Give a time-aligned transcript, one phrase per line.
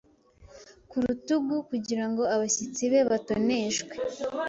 [0.89, 3.93] ku rutugu kugirango abashyitsi be batoneshwe.